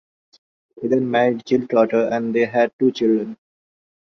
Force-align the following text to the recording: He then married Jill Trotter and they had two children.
He 0.81 0.87
then 0.87 1.11
married 1.11 1.45
Jill 1.45 1.67
Trotter 1.67 2.07
and 2.11 2.33
they 2.33 2.45
had 2.45 2.71
two 2.79 2.89
children. 2.91 3.37